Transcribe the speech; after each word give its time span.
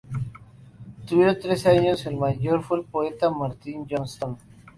Tuvieron 1.05 1.37
tres 1.39 1.63
niños, 1.67 2.07
el 2.07 2.17
mayor 2.17 2.63
fue 2.63 2.79
el 2.79 2.85
poeta 2.85 3.29
Martin 3.29 3.85
Johnston. 3.87 4.35